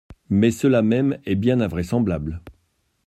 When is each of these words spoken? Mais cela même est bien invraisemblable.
Mais 0.31 0.49
cela 0.49 0.81
même 0.81 1.19
est 1.25 1.35
bien 1.35 1.59
invraisemblable. 1.61 2.41